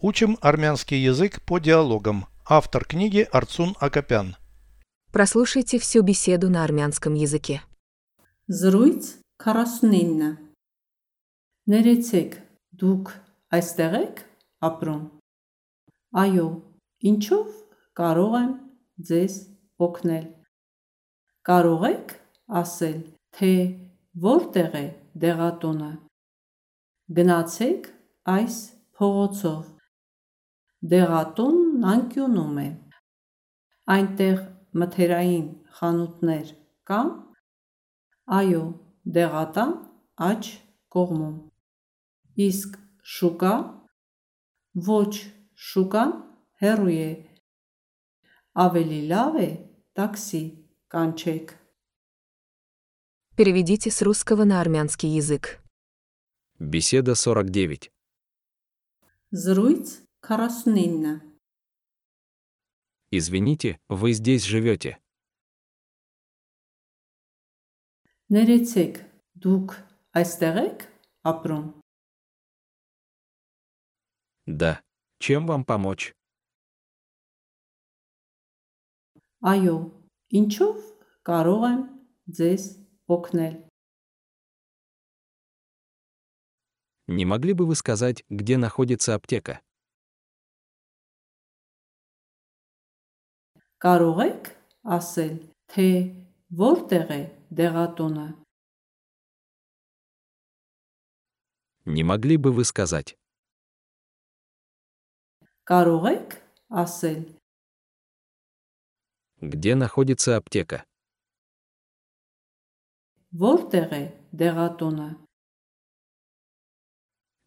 [0.00, 2.26] Учим армянский язык по диалогам.
[2.46, 4.36] Автор книги Арцун Акопян.
[5.10, 7.62] Прослушайте всю беседу на армянском языке.
[8.48, 10.38] Զրույց 49
[11.66, 12.36] Ներեցեք,
[12.80, 13.10] դուք
[13.58, 14.22] այստեղ եք
[14.68, 15.02] ապրում։
[16.22, 16.46] Այո,
[17.10, 17.48] ինչով
[17.98, 18.52] կարող եմ
[19.10, 19.34] ձեզ
[19.82, 20.26] օգնել։
[21.42, 22.14] Կարող եք
[22.62, 23.00] ասել,
[23.34, 23.52] թե
[24.28, 24.86] որտեղ է
[25.26, 25.90] դեղատունը։
[27.18, 27.90] Գնացեք
[28.38, 28.62] այս
[28.94, 29.74] փողոցով։
[30.93, 32.67] Դեղատունն անկյունում է։
[33.95, 34.41] Այնտեղ
[34.81, 35.45] մթերային
[35.77, 36.51] խանութներ
[36.89, 37.11] կան։
[38.39, 38.63] Այո,
[39.17, 39.73] դեղատան
[40.27, 40.49] աջ
[40.95, 41.37] կողմում։
[42.47, 42.77] Իսկ
[43.15, 43.55] շուկա
[44.89, 45.13] ոչ
[45.69, 46.13] շուկան
[46.63, 47.11] հեռու է։
[48.65, 49.49] Ավելի լավ է
[49.97, 50.45] տաքսի
[50.93, 51.59] կանչեք։
[53.35, 55.59] Переведите с русского на армянский язык.
[56.59, 57.89] Беседа 49.
[59.31, 59.87] Զրույց
[60.28, 61.22] Караснынна.
[63.10, 65.00] Извините, вы здесь живете.
[68.28, 69.78] Нерецек, дук,
[70.12, 71.80] айстерек, апром.
[74.44, 74.82] Да.
[75.18, 76.12] Чем вам помочь?
[79.40, 80.76] Айо, инчов,
[81.22, 83.66] кароем, дзес, окнель.
[87.06, 89.62] Не могли бы вы сказать, где находится аптека?
[93.83, 94.49] Կարող եք
[94.97, 95.33] ասել,
[95.73, 95.87] թե
[96.63, 97.21] որտեղ է
[97.59, 98.27] դեղատունը։
[101.85, 103.15] Не могли бы вы сказать?
[105.71, 106.37] Կարող եք
[106.83, 107.21] ասել,
[109.43, 110.85] Где находится аптека?
[113.43, 114.01] որտեղ է
[114.41, 115.07] դեղատունը։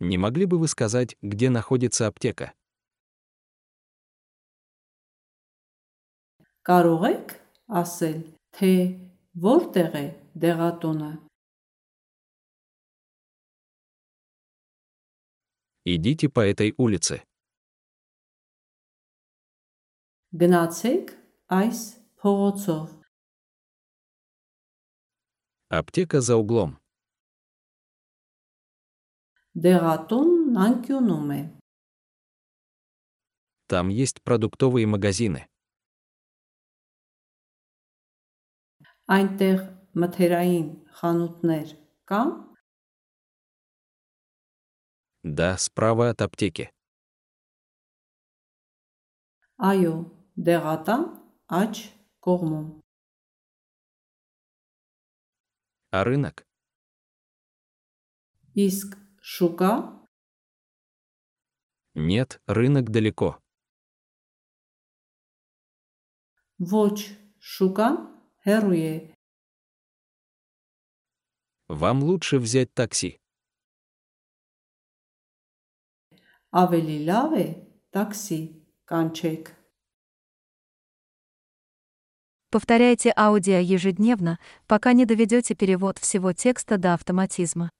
[0.00, 2.52] Не могли бы вы сказать, где находится аптека?
[6.68, 7.32] Կարող եք
[7.80, 8.18] ասել,
[8.56, 8.72] թե
[9.44, 10.06] որտեղ է
[10.44, 11.12] դեղատունը։
[15.84, 17.20] Идите по этой улице.
[20.32, 21.12] Գնացեք
[21.52, 21.80] այս
[22.18, 22.86] փողոցով։
[25.68, 26.80] Аптека за углом.
[29.54, 31.42] Դեղատունն անկյունում է։
[33.68, 35.46] Там есть продуктовые магазины.
[39.16, 39.58] Այնտեղ
[40.02, 41.74] մթերային խանութներ
[42.10, 42.30] կան։
[45.24, 46.68] Да, справа от аптеки.
[49.70, 49.92] Այո,
[50.46, 51.04] դեղատան
[51.60, 51.84] աջ
[52.26, 52.66] կողմում։
[55.94, 56.42] А рынок?
[58.58, 58.96] Իսկ
[59.34, 59.72] շուկա
[61.94, 63.38] Нет, рынок далеко.
[66.58, 66.96] ոչ
[67.52, 67.94] շուկան
[68.48, 68.94] հեռու է։
[71.68, 73.16] Вам лучше взять такси.
[76.52, 77.46] Ավելի լավ է
[77.96, 78.40] տաքսի
[78.86, 79.52] կանչեք։
[82.54, 84.38] Повторяйте аудио ежедневно,
[84.68, 87.70] пока не доведете перевод всего текста до автоматизма.